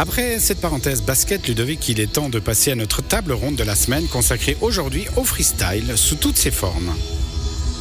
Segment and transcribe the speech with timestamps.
[0.00, 3.64] Après cette parenthèse basket, Ludovic, il est temps de passer à notre table ronde de
[3.64, 6.94] la semaine consacrée aujourd'hui au freestyle sous toutes ses formes.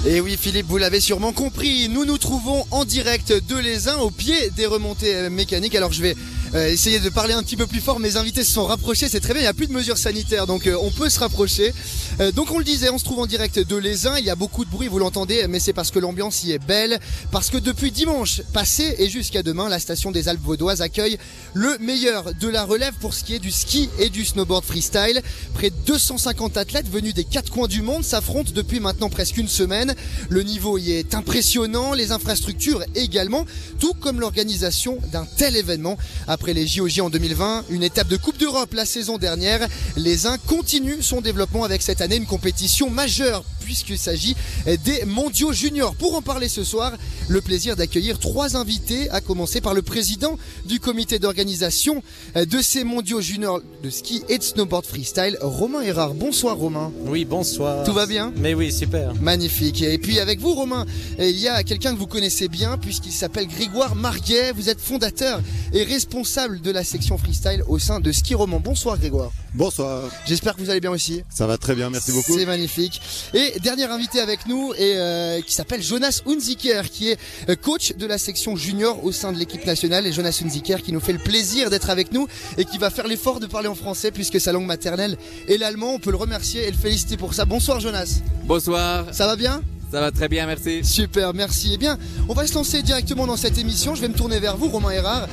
[0.07, 4.09] Et oui Philippe, vous l'avez sûrement compris, nous nous trouvons en direct de Les au
[4.09, 5.75] pied des remontées mécaniques.
[5.75, 6.15] Alors je vais
[6.57, 7.99] euh, essayer de parler un petit peu plus fort.
[7.99, 9.41] Mes invités se sont rapprochés, c'est très bien.
[9.41, 11.71] Il n'y a plus de mesures sanitaires, donc euh, on peut se rapprocher.
[12.19, 14.07] Euh, donc on le disait, on se trouve en direct de Les.
[14.17, 16.59] Il y a beaucoup de bruit, vous l'entendez, mais c'est parce que l'ambiance y est
[16.59, 16.99] belle.
[17.31, 21.19] Parce que depuis dimanche passé et jusqu'à demain, la station des Alpes vaudoises accueille
[21.53, 25.21] le meilleur de la relève pour ce qui est du ski et du snowboard freestyle.
[25.53, 29.47] Près de 250 athlètes venus des quatre coins du monde s'affrontent depuis maintenant presque une
[29.47, 29.93] semaine.
[30.29, 33.45] Le niveau y est impressionnant, les infrastructures également,
[33.79, 35.97] tout comme l'organisation d'un tel événement.
[36.27, 40.37] Après les JOJ en 2020, une étape de Coupe d'Europe la saison dernière, les uns
[40.37, 44.33] continuent son développement avec cette année une compétition majeure puisqu'il s'agit
[44.65, 45.93] des mondiaux juniors.
[45.95, 46.93] Pour en parler ce soir,
[47.27, 52.01] le plaisir d'accueillir trois invités, à commencer par le président du comité d'organisation
[52.33, 56.13] de ces mondiaux juniors de ski et de snowboard freestyle, Romain Erard.
[56.13, 56.93] Bonsoir Romain.
[57.07, 57.83] Oui, bonsoir.
[57.83, 58.31] Tout va bien?
[58.37, 59.13] Mais oui, super.
[59.15, 59.81] Magnifique.
[59.81, 60.85] Et puis avec vous Romain,
[61.19, 64.53] il y a quelqu'un que vous connaissez bien puisqu'il s'appelle Grégoire Marguet.
[64.53, 65.41] Vous êtes fondateur
[65.73, 68.61] et responsable de la section freestyle au sein de Ski Roman.
[68.61, 69.33] Bonsoir Grégoire.
[69.53, 70.09] Bonsoir.
[70.25, 71.23] J'espère que vous allez bien aussi.
[71.29, 72.37] Ça va très bien, merci beaucoup.
[72.37, 73.01] C'est magnifique.
[73.33, 77.19] Et dernier invité avec nous et euh, qui s'appelle Jonas Unziker, qui est
[77.49, 80.07] euh, coach de la section junior au sein de l'équipe nationale.
[80.07, 83.07] Et Jonas Unziker qui nous fait le plaisir d'être avec nous et qui va faire
[83.07, 85.93] l'effort de parler en français puisque sa langue maternelle est l'allemand.
[85.93, 87.45] On peut le remercier et le féliciter pour ça.
[87.45, 88.19] Bonsoir Jonas.
[88.43, 89.05] Bonsoir.
[89.11, 89.61] Ça va bien?
[89.91, 90.83] Ça va très bien, merci.
[90.83, 91.71] Super, merci.
[91.73, 91.97] Eh bien,
[92.27, 93.95] on va se lancer directement dans cette émission.
[93.95, 95.27] Je vais me tourner vers vous, Romain Erard.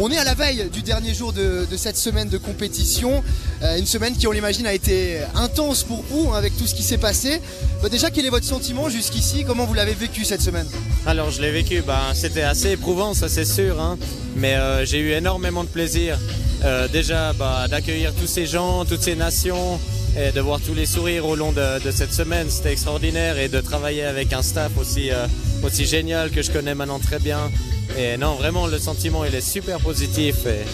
[0.00, 3.22] On est à la veille du dernier jour de, cette semaine de compétition.
[3.62, 6.74] Euh, une semaine qui, on l'imagine, a été intense pour vous hein, avec tout ce
[6.74, 7.40] qui s'est passé.
[7.80, 9.44] Bah, déjà, quel est votre sentiment jusqu'ici?
[9.46, 10.66] Comment vous l'avez vécu cette semaine?
[11.06, 11.80] Alors, je l'ai vécu.
[11.86, 13.80] Bah, C'était assez éprouvant, ça c'est sûr.
[13.80, 13.96] Hein.
[14.34, 16.18] Mais euh, j'ai eu énormément de plaisir.
[16.64, 19.78] Euh, déjà, bah, d'accueillir tous ces gens, toutes ces nations
[20.18, 23.60] et de voir tous les sourires au long de, cette semaine, c'était extraordinaire et de
[23.60, 25.10] travailler avec un staff aussi,
[25.64, 27.50] aussi génial que je connais maintenant très bien.
[27.98, 30.46] Et non, vraiment, le sentiment, il est super positif.
[30.46, 30.64] Et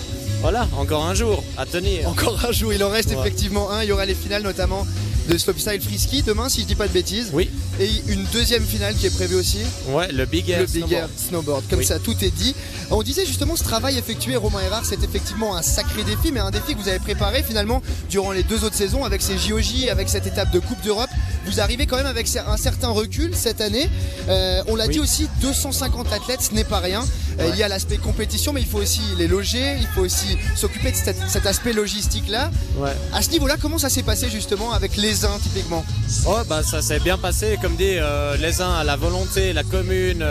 [0.40, 2.08] voilà, encore un jour à tenir.
[2.08, 3.82] Encore un jour, il en reste effectivement un.
[3.82, 4.86] Il y aura les finales notamment
[5.28, 7.30] de Slopestyle Frisky demain, si je dis pas de bêtises.
[7.32, 7.50] Oui.
[7.78, 9.58] Et une deuxième finale qui est prévue aussi.
[9.88, 11.62] Ouais, le Big Air, le Big Air Snowboard.
[11.70, 12.54] Comme ça, tout est dit.
[12.90, 16.50] On disait justement ce travail effectué, Romain Erard, c'est effectivement un sacré défi, mais un
[16.50, 20.08] défi que vous avez préparé finalement durant les deux autres saisons avec ces JOJ, avec
[20.08, 21.10] cette étape de Coupe d'Europe.
[21.50, 23.90] Vous arrivez quand même avec un certain recul cette année.
[24.28, 27.04] Euh, on l'a dit aussi, 250 athlètes, ce n'est pas rien.
[27.40, 30.38] Euh, il y a l'aspect compétition, mais il faut aussi les loger, il faut aussi
[30.54, 32.52] s'occuper de cet, aspect logistique là.
[32.76, 32.92] Ouais.
[33.12, 35.84] À ce niveau-là, comment ça s'est passé justement avec les uns typiquement?
[36.24, 39.64] Oh bah ça s'est bien passé, comme dit, euh, les uns à la volonté, la
[39.64, 40.24] commune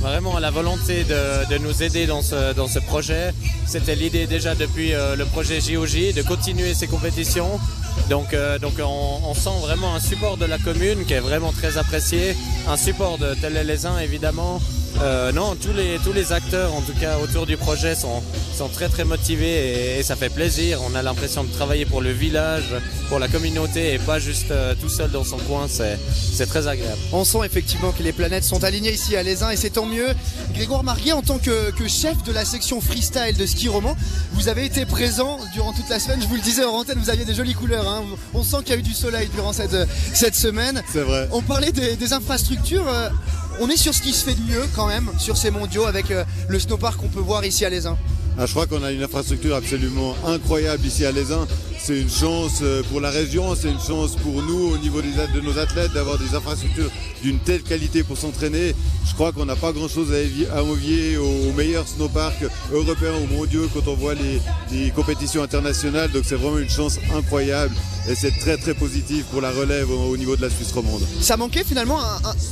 [0.00, 3.32] vraiment à la volonté de, nous aider dans ce, projet.
[3.66, 7.60] C'était l'idée déjà depuis euh, le projet JOJ de continuer ces compétitions.
[8.08, 11.78] Donc, euh, donc on, sent vraiment un support de la commune qui est vraiment très
[11.78, 12.34] apprécié,
[12.68, 14.60] un support de Télé les évidemment,
[15.02, 18.22] euh, non, tous les, tous les acteurs, en tout cas autour du projet, sont,
[18.56, 20.80] sont très très motivés et, ça fait plaisir.
[20.82, 22.74] On a l'impression de travailler pour le village,
[23.08, 25.66] pour la communauté et pas juste euh, tout seul dans son coin.
[25.68, 26.98] C'est très agréable.
[27.12, 29.86] On sent effectivement que les planètes sont alignées ici à Les Uns et c'est tant
[29.86, 30.08] mieux.
[30.54, 33.96] Grégoire Marguet, en tant que, chef de la section freestyle de ski roman,
[34.32, 36.20] vous avez été présent durant toute la semaine.
[36.20, 37.88] Je vous le disais en antenne, vous aviez des jolies couleurs.
[37.88, 38.04] Hein.
[38.34, 39.76] On sent qu'il y a eu du soleil durant cette,
[40.12, 40.82] cette semaine.
[40.92, 41.28] C'est vrai.
[41.32, 42.86] On parlait des, des infrastructures.
[42.88, 43.08] Euh,
[43.60, 46.10] on est sur ce qui se fait de mieux quand même sur ces mondiaux avec
[46.10, 47.86] euh, le snowpark qu'on peut voir ici à Les
[48.38, 51.24] ah, je crois qu'on a une infrastructure absolument incroyable ici à Les
[51.78, 55.40] C'est une chance euh, pour la région, c'est une chance pour nous au niveau de
[55.42, 56.90] nos athlètes d'avoir des infrastructures
[57.22, 58.74] d'une telle qualité pour s'entraîner.
[59.06, 60.14] Je crois qu'on n'a pas grand-chose
[60.54, 66.10] à envier aux meilleurs snowparks européens ou mondiaux quand on voit les, compétitions internationales.
[66.10, 67.74] Donc c'est vraiment une chance incroyable
[68.08, 71.02] et c'est très très positif pour la relève au, niveau de la Suisse romande.
[71.20, 71.98] Ça manquait finalement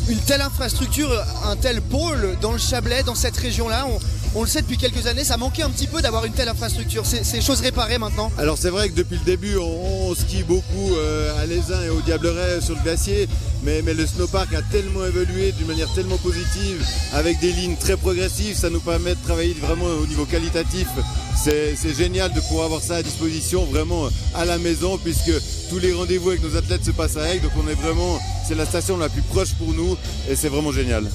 [0.08, 1.10] une telle infrastructure,
[1.44, 3.86] un tel pôle dans le Chablais, dans cette région-là.
[3.88, 3.98] On,
[4.42, 7.04] le sait depuis quelques années, ça manquait un petit peu d'avoir une telle infrastructure.
[7.04, 8.30] C'est chose réparée maintenant.
[8.38, 12.00] Alors c'est vrai que depuis le début, on, skie beaucoup euh, à l'Aisin et au
[12.00, 13.28] Diableret sur le glacier,
[13.62, 17.96] mais, mais le snowpark a tellement évolué d'une manière tellement positive, avec des lignes très
[17.96, 20.88] progressives, ça nous permet de travailler vraiment au niveau qualitatif.
[21.36, 25.32] C'est génial de pouvoir avoir ça à disposition vraiment à la maison, puisque
[25.70, 28.54] tous les rendez-vous avec nos athlètes se passent à Aigle, donc on est vraiment, c'est
[28.54, 29.96] la station la plus proche pour nous,
[30.28, 31.08] et c'est vraiment génial.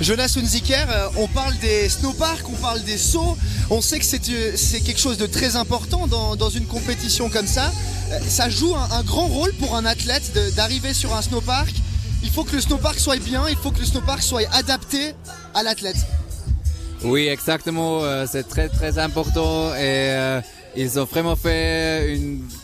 [0.00, 3.36] Jonas Unziker, euh, on parle des snowparks, on parle des sauts.
[3.68, 7.70] On sait que c'est euh, quelque chose de très important dans, une compétition comme ça.
[8.10, 11.70] Euh, ça joue un grand rôle pour un athlète d'arriver sur un snowpark
[12.22, 15.14] il faut que le snowpark soit bien, il faut que le snowpark soit adapté
[15.54, 15.96] à l'athlète.
[17.02, 18.02] Oui, exactement.
[18.26, 20.14] c'est très très important et
[20.76, 22.14] ils ont vraiment fait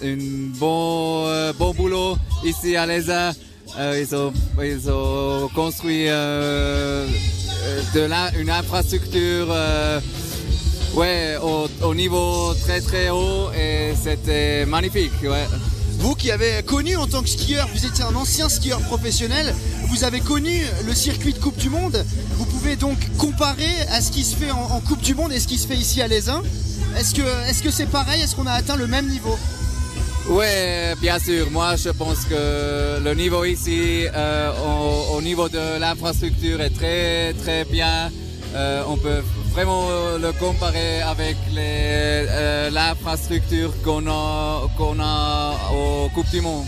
[0.02, 3.32] une bon bon boulot ici à l'ESA.
[3.78, 4.32] Euh, ils ont
[4.62, 7.06] ils ont construit euh,
[7.96, 9.48] euh, une infrastructure
[10.94, 15.12] ouais au, au niveau très très haut et c'était magnifique.
[15.22, 15.46] Ouais.
[15.98, 19.54] Vous qui avez connu en tant que skieur, vous étiez un ancien skieur professionnel,
[19.88, 22.04] vous avez connu le circuit de Coupe du Monde,
[22.36, 25.48] vous pouvez donc comparer à ce qui se fait en, Coupe du Monde et ce
[25.48, 26.42] qui se fait ici à l'Aisin.
[26.96, 28.22] Est-ce que est-ce que c'est pareil?
[28.22, 29.36] Est-ce qu'on a atteint le même niveau?
[30.28, 31.50] Ouais, bien sûr.
[31.50, 37.32] Moi, je pense que le niveau ici, euh, au, au niveau de l'infrastructure, est très
[37.34, 38.10] très bien.
[38.54, 39.88] Euh, on peut vraiment
[40.20, 44.62] le comparer avec euh, l'infrastructure qu'on a
[45.00, 46.66] a au Coupe du Monde.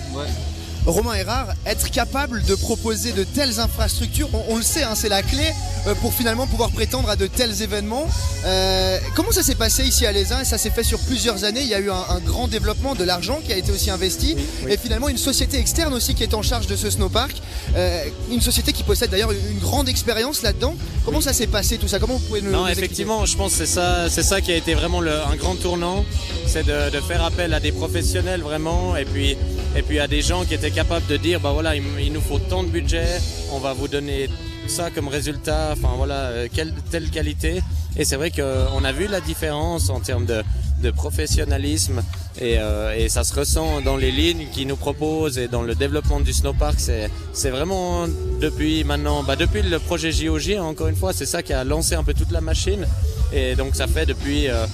[0.86, 5.08] Romain Erard, être capable de proposer de telles infrastructures, on, on le sait, hein, c'est
[5.10, 5.44] la clé
[5.86, 8.06] euh, pour finalement pouvoir prétendre à de tels événements.
[8.46, 11.60] Euh, comment ça s'est passé ici à l'ESA Ça s'est fait sur plusieurs années?
[11.60, 14.36] Il y a eu un, un grand développement de l'argent qui a été aussi investi
[14.66, 17.34] et finalement une société externe aussi qui est en charge de ce snowpark.
[17.76, 20.74] Euh, une société qui possède d'ailleurs une, grande expérience là-dedans.
[21.04, 21.98] Comment ça s'est passé tout ça?
[21.98, 24.52] Comment vous pouvez nous Non, nous effectivement, je pense que c'est ça, c'est ça qui
[24.52, 26.04] a été vraiment le- un grand tournant,
[26.46, 29.36] c'est de, de faire appel à des professionnels vraiment, et puis,
[29.76, 32.20] et puis à des gens qui étaient capables de dire, bah voilà, il, il nous
[32.20, 33.06] faut tant de budget,
[33.52, 34.28] on va vous donner
[34.66, 37.62] ça comme résultat, enfin voilà, euh, quelle, telle qualité.
[37.96, 40.42] Et c'est vrai qu'on a vu la différence en termes de,
[40.82, 42.02] de professionnalisme
[42.40, 45.74] et, euh, et ça se ressent dans les lignes qu'ils nous proposent et dans le
[45.74, 46.78] développement du snowpark.
[46.78, 48.06] C'est, c'est vraiment
[48.40, 51.94] depuis maintenant, bah depuis le projet JOJ, encore une fois, c'est ça qui a lancé
[51.94, 52.86] un peu toute la machine.
[53.32, 54.66] Et donc ça fait depuis euh,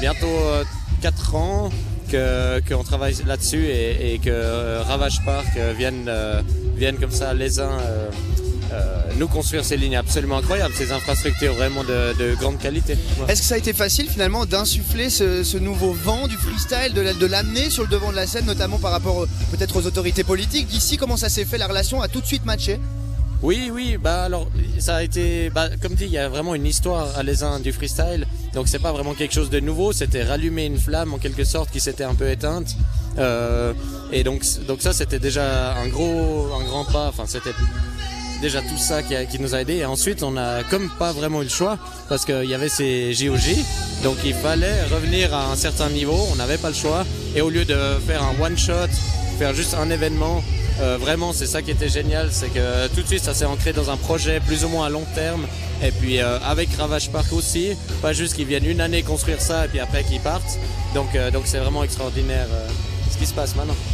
[0.00, 0.26] bientôt
[1.02, 1.70] 4 ans
[2.10, 6.42] qu'on travaille là-dessus et, que euh, Ravage Park euh, vienne, euh,
[7.00, 7.78] comme ça les uns
[9.18, 12.98] nous construire ces lignes absolument incroyables, ces infrastructures vraiment de, de grande qualité.
[13.28, 17.14] Est-ce que ça a été facile finalement d'insuffler ce, nouveau vent du freestyle, de la-
[17.14, 20.66] de l'amener sur le devant de la scène, notamment par rapport peut-être aux autorités politiques?
[20.66, 22.78] D'ici, comment ça s'est fait La relation a tout de suite matché?
[23.42, 24.48] Oui, oui, bah alors
[24.78, 27.70] ça a été, bah, comme dit, il y a vraiment une histoire à l'ESIN du
[27.72, 31.44] freestyle, donc c'est pas vraiment quelque chose de nouveau, c'était rallumer une flamme en quelque
[31.44, 32.74] sorte qui s'était un peu éteinte,
[33.18, 33.72] Euh,
[34.12, 37.54] et donc donc ça c'était déjà un gros, un grand pas, enfin c'était
[38.42, 39.76] déjà tout ça qui, qui nous a aidé.
[39.76, 41.78] Et ensuite, on a comme pas vraiment eu le choix
[42.10, 43.56] parce qu'il y avait ces JOJ,
[44.04, 46.18] donc il fallait revenir à un certain niveau.
[46.30, 47.06] On n'avait pas le choix.
[47.34, 48.92] Et au lieu de faire un one shot,
[49.38, 50.42] faire juste un événement,
[50.80, 53.72] euh, vraiment, c'est ça qui était génial, c'est que tout de suite, ça s'est ancré
[53.72, 55.46] dans un projet plus ou moins à long terme.
[55.82, 59.66] Et puis euh, avec Ravage Park aussi, pas juste qu'ils viennent une année construire ça
[59.66, 60.58] et puis après qu'ils partent.
[60.94, 62.68] Donc euh, c'est vraiment extraordinaire euh,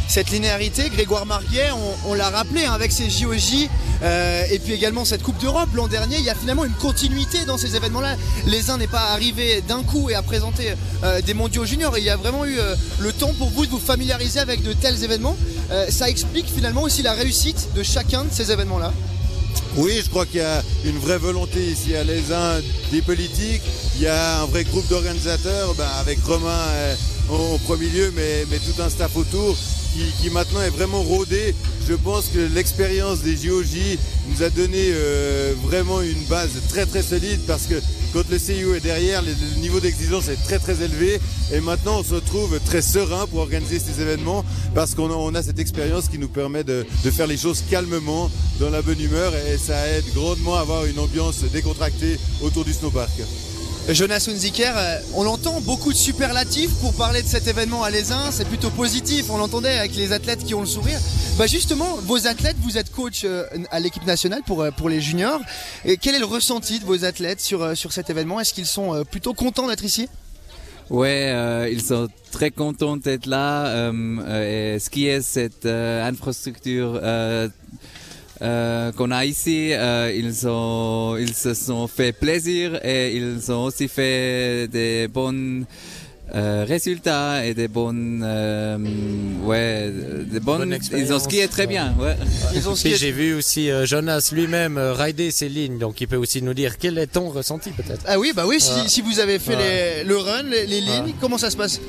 [0.07, 3.69] Cette linéarité, Grégoire Marguet, on, on l'a rappelé hein, avec ses JOJ
[4.03, 7.45] euh, et puis également cette Coupe d'Europe l'an dernier, il y a finalement une continuité
[7.45, 8.15] dans ces événements-là.
[8.45, 11.97] Les uns n'est pas arrivé d'un coup et à présenter euh, des mondiaux juniors.
[11.97, 14.73] Il y a vraiment eu euh, le temps pour vous de vous familiariser avec de
[14.73, 15.37] tels événements.
[15.71, 18.91] Euh, ça explique finalement aussi la réussite de chacun de ces événements-là.
[19.75, 22.61] Oui, je crois qu'il y a une vraie volonté ici à l'ESIN
[22.91, 23.63] des politiques.
[23.95, 26.95] Il y a un vrai groupe d'organisateurs, ben, avec Romain euh,
[27.29, 29.57] au premier lieu, mais tout un staff autour
[30.21, 31.53] qui, maintenant est vraiment rodé.
[31.87, 33.97] Je pense que l'expérience des JOJ
[34.29, 37.75] nous a donné euh, vraiment une base très très solide parce que
[38.13, 41.19] quand le CIO est derrière, le, niveau d'exigence est très très élevé
[41.51, 45.59] et maintenant on se retrouve très serein pour organiser ces événements parce qu'on a, cette
[45.59, 49.87] expérience qui nous permet de faire les choses calmement, dans la bonne humeur et ça
[49.89, 53.11] aide grandement à avoir une ambiance décontractée autour du snowpark.
[53.89, 58.31] Jonas Hunziker, euh, on entend beaucoup de superlatifs pour parler de cet événement à l'ESIN,
[58.31, 60.97] c'est plutôt positif, on l'entendait avec les athlètes qui ont le sourire.
[61.37, 65.01] Bah justement, vos athlètes, vous êtes coach euh, à l'équipe nationale pour, euh, pour les
[65.01, 65.41] juniors.
[65.83, 68.39] Et quel est le ressenti de vos athlètes sur, sur cet événement?
[68.39, 70.07] Est-ce qu'ils sont plutôt contents d'être ici?
[70.89, 73.89] Ouais, ils sont très contents d'être là.
[74.45, 77.01] Et ce qui est cette infrastructure
[78.43, 83.63] euh, qu'on a ici, euh, ils ont, ils se sont fait plaisir et ils ont
[83.63, 85.65] aussi fait des bons
[86.35, 88.77] euh, résultats et des bonnes, euh,
[89.43, 89.91] ouais,
[90.25, 90.69] des bonnes.
[90.69, 91.93] Bonne ils ont skié très bien.
[91.99, 92.15] Ouais.
[92.55, 96.01] Ils ont Puis skié- j'ai vu aussi euh, Jonas lui-même euh, rider ses lignes, donc
[96.01, 98.03] il peut aussi nous dire quel est ton ressenti peut-être?
[98.07, 101.37] Ah oui, bah oui, si, vous avez fait les- le run, les, les lignes, comment
[101.37, 101.79] ça se passe?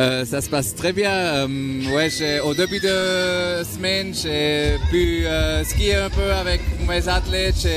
[0.00, 1.10] Euh, ça se passe très bien.
[1.10, 1.46] Euh,
[1.94, 2.08] ouais,
[2.40, 7.68] au début de semaine, j'ai pu euh, skier un peu avec mes athlètes.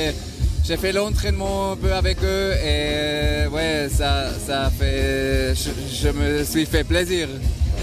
[0.64, 6.64] J'ai, fait l'entraînement un peu avec eux et ouais, ça, ça fait, je, me suis
[6.64, 7.28] fait plaisir.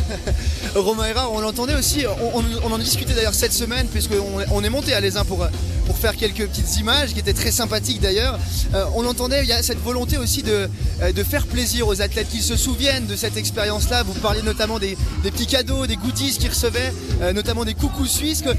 [0.76, 4.16] Romain Erard, on l'entendait aussi, on, en discutait d'ailleurs cette semaine, puisqu'on
[4.52, 8.02] on est monté à l'ESIN pour, pour faire quelques petites images qui étaient très sympathiques
[8.02, 8.40] d'ailleurs.
[8.74, 10.68] Euh, on l'entendait, il y a cette volonté aussi de,
[11.02, 14.02] euh, de faire plaisir aux athlètes qui se souviennent de cette expérience-là.
[14.02, 16.92] Vous parliez notamment des, des petits cadeaux, des goodies qu'ils recevaient,
[17.22, 18.42] euh, notamment des coucous suisses.
[18.42, 18.50] Que,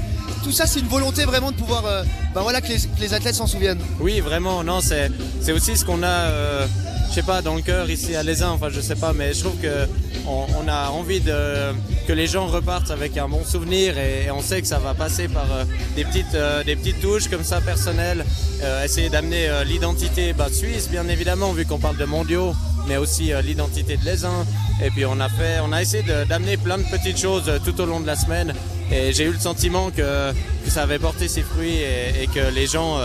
[0.45, 2.67] tout ça, c'est une volonté vraiment de pouvoir, bah voilà, que
[2.99, 3.79] les, athlètes s'en souviennent.
[3.99, 6.65] Oui, vraiment, non, c'est aussi ce qu'on a,
[7.09, 9.39] je sais pas, dans le cœur ici à Lézin, enfin je sais pas, mais je
[9.39, 9.87] trouve que
[10.27, 11.71] on, on a envie de,
[12.07, 15.27] que les gens repartent avec un bon souvenir et, on sait que ça va passer
[15.27, 15.63] par euh,
[15.95, 18.25] des, petites, euh, des petites touches comme ça personnelles,
[18.61, 22.53] euh, essayer d'amener l'identité bah, suisse bien évidemment vu qu'on parle de mondiaux,
[22.87, 24.45] mais aussi l'identité de Lézin.
[24.83, 27.85] Et puis on a fait, on a essayé d'amener plein de petites choses tout au
[27.85, 28.53] long de la semaine
[28.91, 30.31] et j'ai eu le sentiment que,
[30.67, 32.97] ça avait porté ses fruits et, que les gens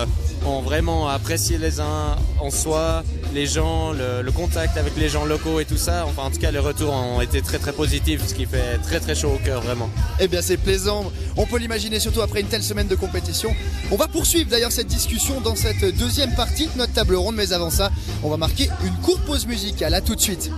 [0.46, 3.02] ont vraiment apprécié les uns en soi,
[3.46, 6.04] gens, le, le contact avec les gens locaux et tout ça.
[6.06, 9.00] Enfin, en tout cas, les retours ont été très très positifs, ce qui fait très
[9.00, 9.90] très chaud au cœur, vraiment.
[10.20, 11.10] Eh bien, c'est plaisant.
[11.36, 13.50] On peut l'imaginer surtout après une telle semaine de compétition.
[13.90, 17.52] On va poursuivre d'ailleurs cette discussion dans cette deuxième partie de notre table ronde, mais
[17.52, 17.90] avant ça,
[18.22, 19.94] on va marquer une courte pause musicale.
[19.94, 20.50] À tout de suite.